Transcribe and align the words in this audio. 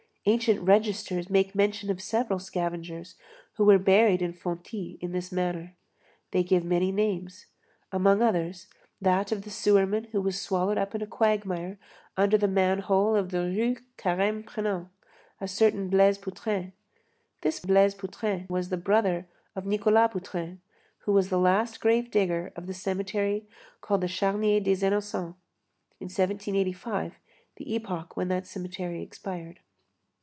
Ancient 0.27 0.61
registers 0.61 1.31
make 1.31 1.55
mention 1.55 1.89
of 1.89 1.99
several 1.99 2.37
scavengers 2.37 3.15
who 3.55 3.65
were 3.65 3.79
buried 3.79 4.21
in 4.21 4.33
fontis 4.33 4.99
in 5.01 5.13
this 5.13 5.31
manner. 5.31 5.73
They 6.29 6.43
give 6.43 6.63
many 6.63 6.91
names; 6.91 7.47
among 7.91 8.21
others, 8.21 8.67
that 9.01 9.31
of 9.31 9.41
the 9.41 9.49
sewerman 9.49 10.09
who 10.11 10.21
was 10.21 10.39
swallowed 10.39 10.77
up 10.77 10.93
in 10.93 11.01
a 11.01 11.07
quagmire 11.07 11.79
under 12.15 12.37
the 12.37 12.47
man 12.47 12.81
hole 12.81 13.15
of 13.15 13.31
the 13.31 13.39
Rue 13.45 13.77
Carême 13.97 14.45
Prenant, 14.45 14.89
a 15.39 15.47
certain 15.47 15.89
Blaise 15.89 16.19
Poutrain; 16.19 16.73
this 17.41 17.59
Blaise 17.59 17.95
Poutrain 17.95 18.47
was 18.47 18.69
the 18.69 18.77
brother 18.77 19.25
of 19.55 19.65
Nicholas 19.65 20.13
Poutrain, 20.13 20.59
who 20.99 21.13
was 21.13 21.29
the 21.29 21.39
last 21.39 21.79
grave 21.79 22.11
digger 22.11 22.53
of 22.55 22.67
the 22.67 22.75
cemetery 22.75 23.47
called 23.81 24.01
the 24.01 24.07
Charnier 24.07 24.59
des 24.59 24.85
Innocents, 24.85 25.33
in 25.99 26.05
1785, 26.13 27.15
the 27.55 27.73
epoch 27.73 28.15
when 28.15 28.27
that 28.27 28.45
cemetery 28.45 29.01
expired. 29.01 29.61